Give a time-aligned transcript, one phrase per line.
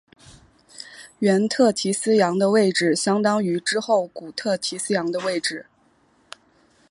[1.19, 5.67] 原特提斯洋的位置相当于之后古特提斯洋的位置。